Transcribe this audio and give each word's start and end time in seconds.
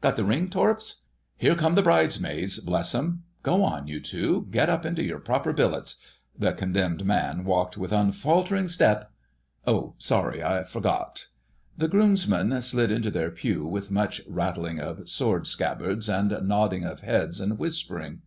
Got 0.00 0.16
the 0.16 0.24
ring, 0.24 0.48
Torps? 0.48 1.02
Here 1.36 1.54
come 1.54 1.74
the 1.74 1.82
Bridesmaids, 1.82 2.58
bless 2.60 2.94
'em! 2.94 3.24
Go 3.42 3.62
on, 3.62 3.86
you 3.86 4.00
two, 4.00 4.48
get 4.50 4.70
up 4.70 4.86
into 4.86 5.02
your 5.04 5.18
proper 5.18 5.52
billets.... 5.52 5.96
'The 6.38 6.54
condemned 6.54 7.04
man 7.04 7.44
walked 7.44 7.76
with 7.76 7.92
unfaltering 7.92 8.68
step'—oh, 8.68 9.94
sorry, 9.98 10.42
I 10.42 10.64
forgot...." 10.64 11.26
The 11.76 11.88
Groomsmen 11.88 12.58
slid 12.62 12.90
into 12.90 13.10
their 13.10 13.30
pew 13.30 13.66
with 13.66 13.90
much 13.90 14.22
rattling 14.26 14.80
of 14.80 15.06
sword 15.06 15.46
scabbards 15.46 16.08
and 16.08 16.34
nodding 16.48 16.84
of 16.86 17.00
heads 17.00 17.38
and 17.38 17.58
whispering. 17.58 18.22